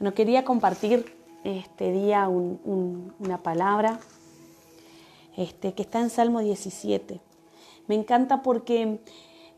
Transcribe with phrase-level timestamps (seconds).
[0.00, 1.14] Bueno, quería compartir
[1.44, 4.00] este día una palabra
[5.36, 7.20] este, que está en Salmo 17.
[7.86, 9.00] Me encanta porque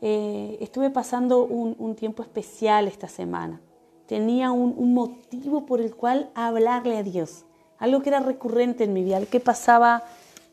[0.01, 3.61] eh, estuve pasando un, tiempo especial esta semana.
[4.05, 7.45] Tenía un, motivo por el cual hablarle a Dios.
[7.77, 10.03] Algo que era recurrente en mi vida, algo que pasaba,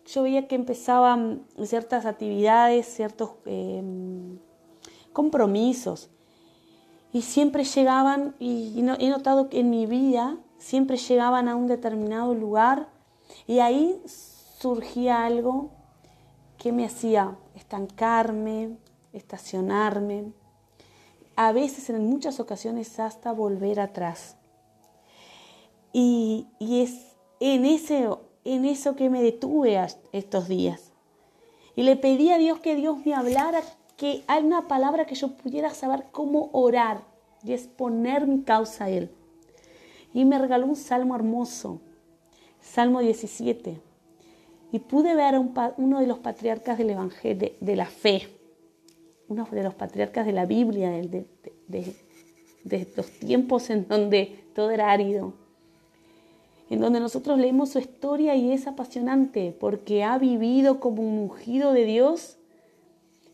[0.06, 4.38] yo veía que empezaban ciertas actividades, ciertos em,
[5.12, 6.10] compromisos
[7.12, 12.34] y siempre llegaban, y he notado que en mi vida siempre llegaban a un determinado
[12.34, 12.88] lugar
[13.46, 14.00] y ahí
[14.60, 15.70] surgía algo
[16.58, 18.76] que me hacía estancarme,
[19.12, 20.32] estacionarme,
[21.34, 24.36] a veces en muchas ocasiones hasta volver atrás.
[25.92, 28.08] Y, es en, ese,
[28.44, 29.80] en eso que me detuve
[30.12, 30.92] estos días.
[31.74, 33.62] Y le pedí a Dios que Dios me hablara
[34.00, 37.02] que hay una palabra que yo pudiera saber cómo orar
[37.44, 39.10] y exponer mi causa a Él.
[40.14, 41.82] Y me regaló un salmo hermoso,
[42.62, 43.78] Salmo 17.
[44.72, 48.22] Y pude ver a uno de los patriarcas del Evangelio, de, la fe,
[49.28, 51.26] uno de los patriarcas de la Biblia, de,
[51.68, 51.94] de,
[52.64, 55.34] de los tiempos en donde todo era árido,
[56.70, 61.74] en donde nosotros leemos su historia y es apasionante porque ha vivido como un ungido
[61.74, 62.38] de Dios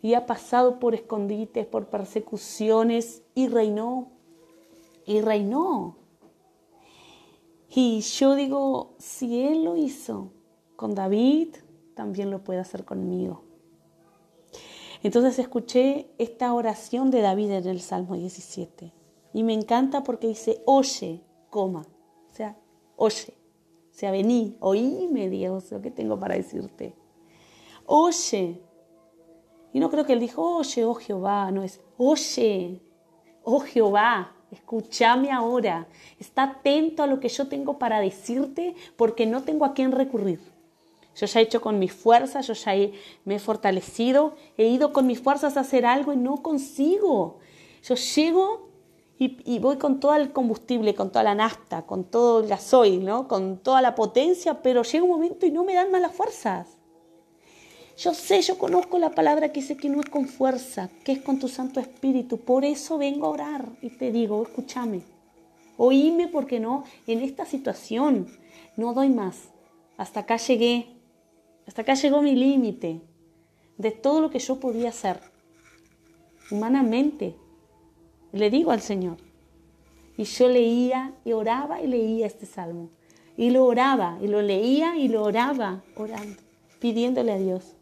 [0.07, 4.13] y ha pasado por escondites, por persecuciones y reinó,
[5.05, 5.97] y reinó.
[7.69, 10.31] Y yo digo, si Él lo hizo
[10.77, 11.57] con David,
[11.95, 13.43] también lo puede hacer conmigo.
[15.03, 18.93] Entonces escuché esta oración de David en el Salmo 17
[19.33, 21.85] y me encanta porque dice, oye, coma,
[22.31, 22.57] o sea,
[22.95, 23.35] oye,
[23.91, 26.95] o sea, vení, oíme Dios lo que tengo para decirte.
[27.87, 28.63] Oye,
[29.77, 32.81] y no creo que él dijo, oye, oh Jehová, no es, oye,
[33.43, 35.87] oh Jehová, escúchame ahora,
[36.19, 40.41] está atento a lo que yo tengo para decirte porque no tengo a quién recurrir.
[41.15, 42.73] Yo ya he hecho con mis fuerzas, yo ya
[43.27, 47.41] me he fortalecido, he ido con mis fuerzas a hacer algo y no consigo.
[47.83, 48.71] Yo llego
[49.19, 53.05] y, y, voy con todo el combustible, con toda la nafta, con todo el gasoil,
[53.05, 53.29] ¿no?
[53.29, 56.76] con toda la potencia, pero llega un momento y no me dan más las fuerzas.
[57.97, 61.23] Yo sé, yo conozco la palabra que dice que no es con fuerza, que es
[61.23, 62.37] con tu Santo Espíritu.
[62.37, 65.01] Por eso vengo a orar y te digo, escúchame,
[65.79, 68.27] oíme porque no, en esta situación
[68.77, 69.49] no doy más.
[69.97, 70.89] Hasta acá llegué,
[71.67, 73.01] hasta acá llegó mi límite
[73.79, 75.19] de todo lo que yo podía hacer
[76.51, 77.35] humanamente.
[78.33, 79.17] Le digo al Señor.
[80.19, 82.91] Y yo leía y oraba y leía este salmo.
[83.39, 86.43] Y lo oraba y lo leía y lo oraba, orando,
[86.79, 87.76] pidiéndole a Dios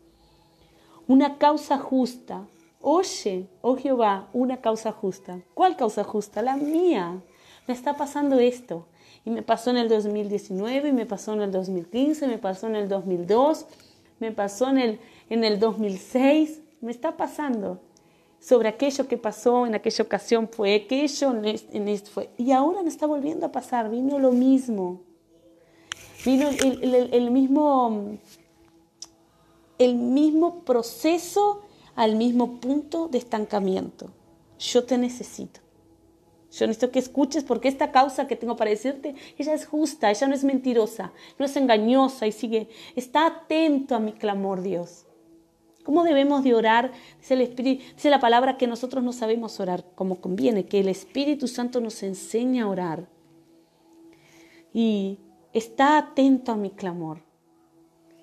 [1.07, 2.47] una causa justa.
[2.81, 5.41] Oye, oh Jehová, una causa justa.
[5.55, 6.43] ¿Cuál causa justa?
[6.43, 7.21] La mía.
[7.67, 8.87] Me está pasando esto.
[9.25, 12.77] Y me pasó en el 2019, y me pasó en el 2015, me pasó en
[12.77, 13.65] el 2002,
[14.21, 15.01] me pasó en el,
[15.31, 16.61] en el 2006.
[16.83, 17.81] Me está pasando
[18.39, 22.29] sobre aquello que pasó en aquella ocasión fue aquello, en esto fue.
[22.37, 25.01] Y ahora me está volviendo a pasar, vino lo mismo.
[26.27, 28.19] Vino el mismo
[29.79, 31.63] el mismo proceso
[31.95, 34.11] al mismo punto de estancamiento.
[34.59, 35.61] Yo te necesito.
[36.51, 40.29] Yo necesito que escuches porque esta causa que tengo para decirte, ella es justa, ella
[40.29, 45.07] no es mentirosa, no es engañosa y sigue, está atento a mi clamor, Dios.
[45.83, 46.93] ¿Cómo debemos de orar?
[47.19, 50.89] Dice, el Espíritu, dice la palabra que nosotros no sabemos orar como conviene, que el
[50.89, 53.09] Espíritu Santo nos enseña a orar.
[54.73, 55.19] Y
[55.53, 57.19] está atento a mi clamor.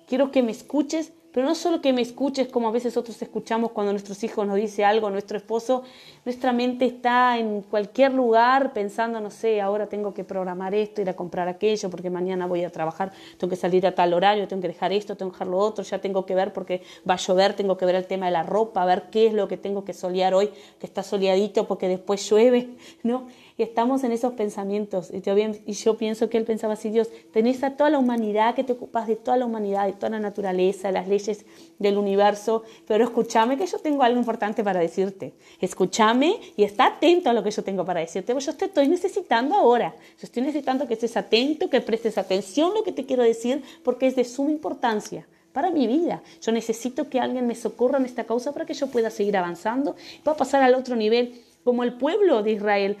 [0.08, 3.72] Quiero que me escuches pero no solo que me escuches como a veces otros escuchamos
[3.72, 5.82] cuando nuestros hijos nos dice algo, nuestro esposo,
[6.24, 11.08] nuestra mente está en cualquier lugar pensando, no sé, ahora tengo que programar esto, ir
[11.08, 14.62] a comprar aquello, porque mañana voy a trabajar, tengo que salir a tal horario, tengo
[14.62, 17.18] que dejar esto, tengo que dejar lo otro, ya tengo que ver porque va a
[17.18, 19.84] llover, tengo que ver el tema de la ropa, ver qué es lo que tengo
[19.84, 22.70] que solear hoy, que está soleadito porque después llueve,
[23.02, 23.26] ¿no?
[23.56, 25.10] Y estamos en esos pensamientos.
[25.12, 28.72] Y yo pienso que él pensaba así, Dios, tenés a toda la humanidad, que te
[28.72, 31.44] ocupas de toda la humanidad, de toda la naturaleza, las leyes
[31.78, 35.34] del universo, pero escúchame que yo tengo algo importante para decirte.
[35.60, 39.54] Escúchame y está atento a lo que yo tengo para decirte, yo te estoy necesitando
[39.54, 39.94] ahora.
[40.18, 43.62] Yo estoy necesitando que estés atento, que prestes atención a lo que te quiero decir,
[43.82, 46.22] porque es de suma importancia para mi vida.
[46.40, 49.96] Yo necesito que alguien me socorra en esta causa para que yo pueda seguir avanzando
[50.18, 52.96] y pueda pasar al otro nivel, como el pueblo de Israel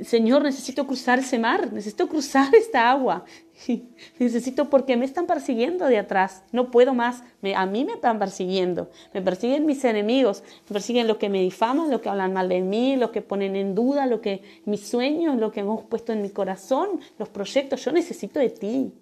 [0.00, 3.24] Señor, necesito cruzar ese mar, necesito cruzar esta agua.
[4.18, 6.42] Necesito porque me están persiguiendo de atrás.
[6.50, 7.22] No puedo más.
[7.54, 8.90] a mí me están persiguiendo.
[9.12, 10.42] Me persiguen mis enemigos.
[10.68, 13.54] Me persiguen los que me difaman, los que hablan mal de mí, los que ponen
[13.54, 17.84] en duda lo que mis sueños, lo que hemos puesto en mi corazón, los proyectos.
[17.84, 18.92] Yo necesito de ti.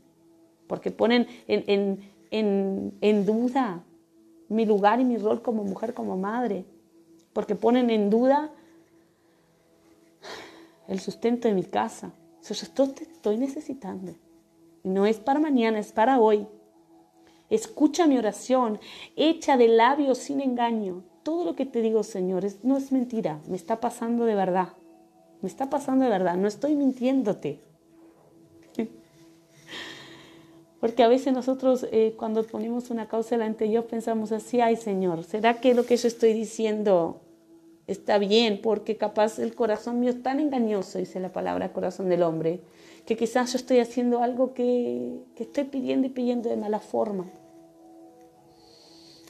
[0.67, 2.01] Porque ponen en,
[2.31, 3.83] en, en duda
[4.49, 6.65] mi lugar y mi rol como mujer, como madre.
[7.33, 8.51] Porque ponen en duda
[10.91, 12.13] el sustento de mi casa.
[12.43, 14.17] Yo te estoy necesitando.
[14.83, 16.49] No es para mañana, es para hoy.
[17.49, 18.81] Escucha mi oración,
[19.15, 21.05] hecha de labios sin engaño.
[21.23, 24.71] Todo lo que te digo, Señor, no es mentira, me está pasando de verdad.
[25.43, 27.61] Me está pasando de verdad, no estoy mintiéndote.
[30.81, 34.77] Porque a veces nosotros eh, cuando ponemos una causa delante de Dios pensamos así, ay
[34.77, 37.21] Señor, ¿será que lo que yo estoy diciendo
[37.91, 42.23] está bien, porque capaz el corazón mío es tan engañoso, dice la palabra corazón del
[42.23, 42.61] hombre,
[43.05, 47.27] que quizás yo estoy haciendo algo que, estoy pidiendo y pidiendo de mala forma.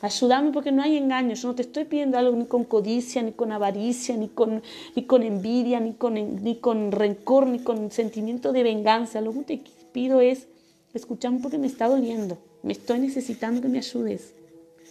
[0.03, 1.35] Ayúdame porque no hay engaño.
[1.35, 4.63] Yo no te estoy pidiendo algo ni con codicia, ni con avaricia, ni con,
[4.97, 9.21] ni con envidia, ni con, ni con rencor, ni con sentimiento de venganza.
[9.21, 9.63] Lo que te
[9.93, 10.49] pido es,
[10.95, 12.39] escuchame porque me está doliendo.
[12.63, 14.35] Me estoy necesitando que me ayudes.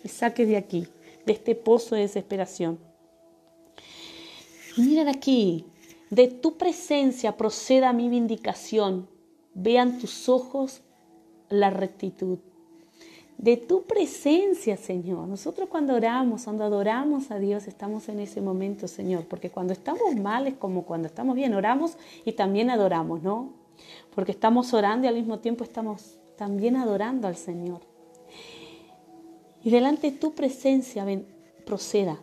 [0.04, 0.88] Me saques de aquí,
[1.26, 2.89] de este pozo de desesperación.
[4.78, 5.66] Miren aquí,
[6.10, 9.08] de tu presencia proceda mi vindicación,
[9.54, 10.82] vean tus ojos
[11.50, 12.40] la rectitud.
[13.38, 15.28] De tu presencia, Señor.
[15.28, 20.16] Nosotros cuando oramos, cuando adoramos a Dios, estamos en ese momento, Señor, porque cuando estamos
[20.18, 23.54] mal es como cuando estamos bien, oramos y también adoramos, ¿no?
[24.14, 27.80] Porque estamos orando y al mismo tiempo estamos también adorando al Señor.
[29.64, 31.26] Y delante de tu presencia ven,
[31.66, 32.20] proceda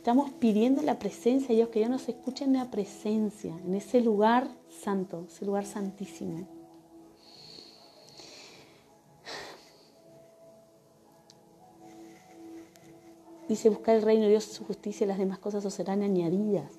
[0.00, 4.00] Estamos pidiendo la presencia de Dios, que Dios nos escuche en la presencia, en ese
[4.00, 6.48] lugar santo, ese lugar santísimo.
[13.46, 16.72] Dice, buscar el reino de Dios, su justicia y las demás cosas os serán añadidas.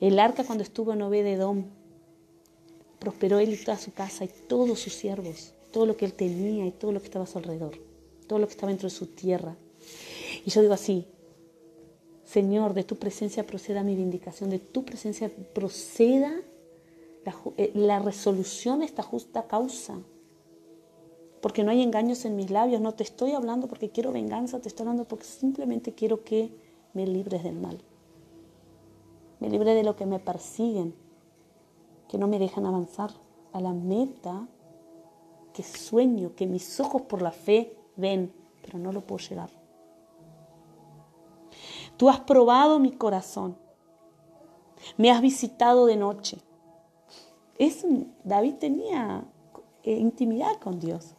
[0.00, 1.66] El arca cuando estuvo en Obededom,
[2.98, 6.66] prosperó él y toda su casa y todos sus siervos, todo lo que él tenía
[6.66, 7.78] y todo lo que estaba a su alrededor,
[8.26, 9.56] todo lo que estaba dentro de su tierra.
[10.44, 11.06] Y yo digo así,
[12.24, 16.32] Señor, de tu presencia proceda mi vindicación, de tu presencia proceda
[17.24, 19.98] la, eh, resolución a esta justa causa.
[21.42, 24.68] Porque no hay engaños en mis labios, no te estoy hablando porque quiero venganza, te
[24.68, 26.52] estoy hablando porque simplemente quiero que
[26.92, 27.80] me libres del mal.
[29.40, 30.94] Me libre de lo que me persiguen,
[32.08, 33.10] que no me dejan avanzar
[33.52, 34.46] a la meta
[35.52, 38.32] que sueño, que mis ojos por la fe ven,
[38.62, 39.59] pero no lo puedo llegar.
[42.00, 43.58] Tú has probado mi corazón.
[44.96, 46.38] Me has visitado de noche.
[47.58, 47.84] Es,
[48.24, 49.22] David tenía
[49.82, 51.14] eh, intimidad con Dios.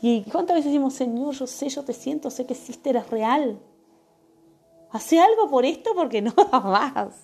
[0.00, 3.58] Y cuántas veces decimos, Señor, yo sé, yo te siento, sé que existe, eres real.
[4.92, 7.16] Hace algo por esto porque no da más.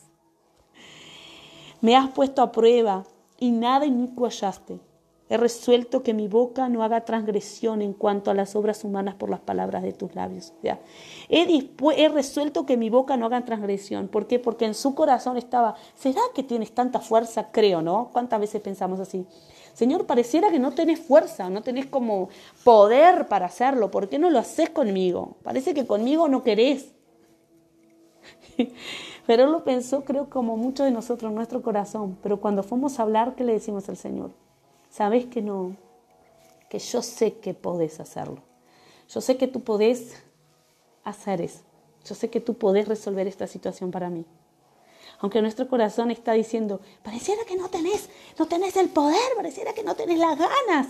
[1.81, 3.05] Me has puesto a prueba
[3.38, 4.81] y nada inicuo hallaste.
[5.31, 9.31] He resuelto que mi boca no haga transgresión en cuanto a las obras humanas por
[9.31, 10.53] las palabras de tus labios.
[11.29, 14.09] he, he resuelto que mi boca no haga transgresión.
[14.09, 14.41] ¿Por qué?
[14.41, 17.53] Porque en su corazón estaba, ¿será que tienes tanta fuerza?
[17.53, 18.11] Creo, ¿no?
[18.12, 19.25] ¿Cuántas veces pensamos así?
[19.73, 22.29] Señor, pareciera que no tenés fuerza, no tenés como
[22.65, 23.93] poder para hacerlo.
[23.93, 25.37] ¿Por qué no lo haces conmigo?
[25.44, 26.93] Parece que conmigo no querés.
[29.29, 32.19] Pero él lo pensó, creo, como muchos de nosotros en nuestro corazón.
[32.21, 34.32] Pero cuando fuimos a hablar, ¿qué le decimos al Señor?
[34.91, 35.77] Sabes que no,
[36.69, 38.43] que yo sé que podés hacerlo.
[39.09, 40.23] Yo sé que tú podés
[41.05, 41.61] hacer eso.
[42.05, 44.25] Yo sé que tú podés resolver esta situación para mí.
[45.20, 49.82] Aunque nuestro corazón está diciendo, pareciera que no tenés, no tenés el poder, pareciera que
[49.82, 50.89] no tenés las ganas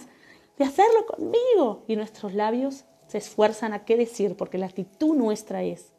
[0.56, 1.82] de hacerlo conmigo.
[1.88, 5.92] Y nuestros labios se esfuerzan a qué decir, porque la actitud nuestra es,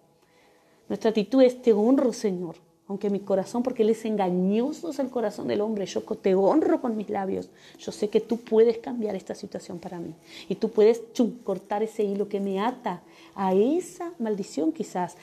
[0.88, 2.56] nuestra actitud es, te honro Señor,
[2.92, 6.82] aunque mi corazón, porque Él es engañoso, es el corazón del hombre, yo te honro
[6.82, 10.14] con mis labios, yo sé que tú puedes cambiar esta situación para mí.
[10.50, 13.02] Y tú puedes chum, cortar ese hilo que me ata
[13.34, 15.16] a esa maldición quizás,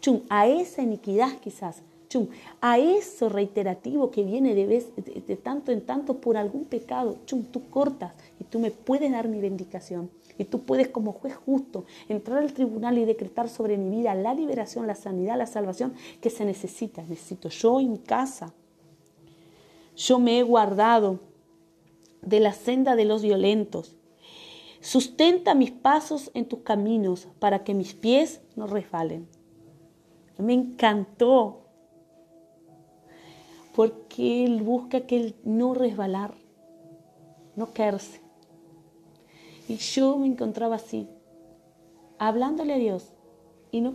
[0.00, 2.28] chum, a esa iniquidad quizás, chum,
[2.62, 7.44] a eso reiterativo que viene de, vez, de tanto en tanto por algún pecado, chum,
[7.44, 10.08] tú cortas y tú me puedes dar mi bendición.
[10.42, 14.34] Y tú puedes como juez justo entrar al tribunal y decretar sobre mi vida la
[14.34, 17.00] liberación, la sanidad, la salvación que se necesita.
[17.02, 18.52] Necesito yo en mi casa.
[19.96, 21.20] Yo me he guardado
[22.22, 23.94] de la senda de los violentos.
[24.80, 29.28] Sustenta mis pasos en tus caminos para que mis pies no resbalen.
[30.38, 31.60] Me encantó.
[33.76, 36.34] Porque Él busca que Él no resbalar,
[37.54, 38.20] no caerse.
[39.68, 41.08] Y yo me encontraba así,
[42.18, 43.12] hablándole a Dios
[43.70, 43.94] y no,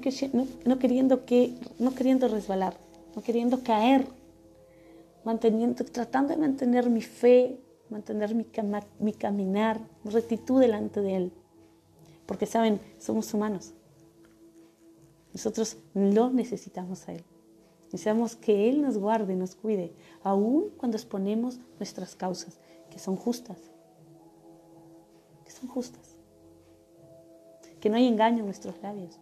[0.66, 2.78] no, queriendo, que, no queriendo resbalar,
[3.16, 4.08] no queriendo caer,
[5.24, 7.60] manteniendo, tratando de mantener mi fe,
[7.90, 8.46] mantener mi,
[9.00, 11.32] mi caminar, rectitud delante de Él.
[12.26, 13.74] Porque saben, somos humanos.
[15.34, 17.24] Nosotros lo necesitamos a Él.
[17.86, 19.94] Necesitamos que Él nos guarde, nos cuide,
[20.24, 22.60] aun cuando exponemos nuestras causas,
[22.90, 23.58] que son justas.
[25.60, 26.16] Son justas.
[27.80, 29.20] Que no hay engaño en nuestros labios.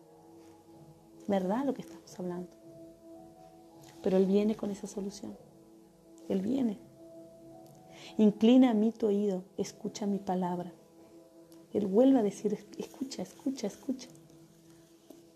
[1.27, 2.49] ¿Verdad lo que estamos hablando?
[4.01, 5.37] Pero Él viene con esa solución.
[6.29, 6.77] Él viene.
[8.17, 10.71] Inclina a mí tu oído, escucha mi palabra.
[11.73, 14.07] Él vuelve a decir, escucha, escucha, escucha.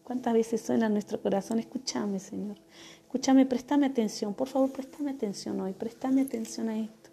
[0.03, 1.60] ¿Cuántas veces suena en nuestro corazón?
[1.60, 2.58] Escúchame, Señor.
[3.01, 4.34] Escúchame, préstame atención.
[4.34, 5.74] Por favor, préstame atención hoy.
[5.74, 7.10] Préstame atención a esto.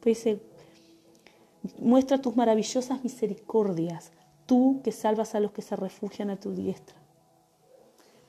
[0.00, 0.40] Pues dice,
[1.78, 4.12] muestra tus maravillosas misericordias,
[4.46, 6.96] tú que salvas a los que se refugian a tu diestra,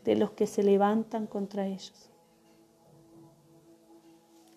[0.04, 2.10] de los que se levantan contra ellos.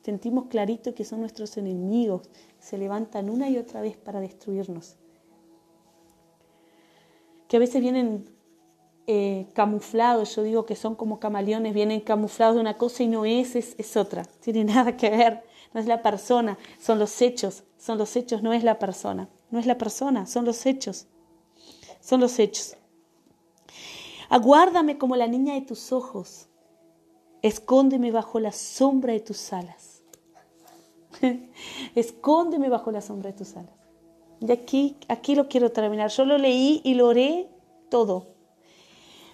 [0.02, 2.28] Sentimos clarito que son nuestros enemigos,
[2.58, 4.96] se levantan una y otra vez para destruirnos.
[7.48, 8.26] Que a veces vienen
[9.06, 13.24] eh, camuflados, yo digo que son como camaleones, vienen camuflados de una cosa y no
[13.24, 15.42] es, es, es otra, tiene nada que ver,
[15.74, 19.58] no es la persona, son los hechos, son los hechos, no es la persona, no
[19.58, 21.08] es la persona, son los hechos,
[22.00, 22.76] son los hechos.
[24.28, 26.48] Aguárdame como la niña de tus ojos,
[27.42, 30.02] escóndeme bajo la sombra de tus alas.
[31.94, 33.74] Escóndeme bajo la sombra de tus alas.
[34.40, 36.10] Y aquí, aquí lo quiero terminar.
[36.10, 37.48] Yo lo leí y lo oré
[37.88, 38.34] todo.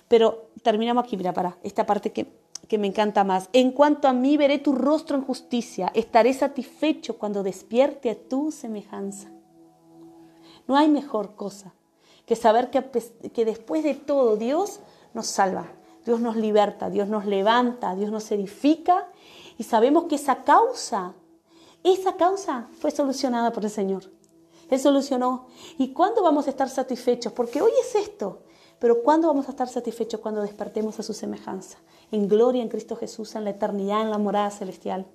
[0.09, 2.40] Pero terminamos aquí, mira, para esta parte que,
[2.71, 3.51] que me encanta más.
[3.53, 5.91] En cuanto a mí, veré tu rostro en justicia.
[5.93, 9.29] Estaré satisfecho cuando despierte a tu semejanza.
[10.67, 11.75] No hay mejor cosa
[12.25, 12.81] que saber que,
[13.33, 14.81] que después de todo Dios
[15.15, 15.67] nos salva,
[16.07, 19.09] Dios nos liberta, Dios nos levanta, Dios nos edifica
[19.59, 21.15] y sabemos que esa causa
[21.83, 24.05] esa causa fue solucionada por el Señor.
[24.69, 25.47] Él solucionó.
[25.79, 27.33] ¿Y cuándo vamos a estar satisfechos?
[27.33, 28.43] Porque hoy es esto.
[28.81, 30.21] Pero ¿cuándo vamos a estar satisfechos?
[30.21, 31.79] Cuando despertemos a su semejanza.
[32.11, 35.07] En gloria en Cristo Jesús, en la eternidad, en la morada celestial.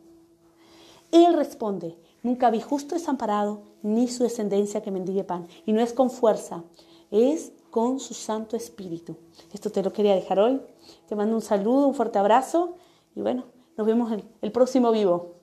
[1.12, 5.48] Él responde, nunca vi justo desamparado, ni su descendencia que mendigue pan.
[5.66, 6.64] Y no es con fuerza,
[7.10, 9.18] es con su Santo Espíritu.
[9.52, 10.62] Esto te lo quería dejar hoy.
[11.08, 12.76] Te mando un saludo, un fuerte abrazo
[13.16, 13.46] y bueno,
[13.78, 15.34] nos vemos el, el próximo vivo.